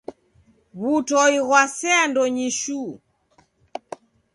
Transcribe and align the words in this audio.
W'utoi 0.79 1.39
ghwasea 1.47 2.01
ndonyi 2.09 2.47
shuu. 2.59 2.91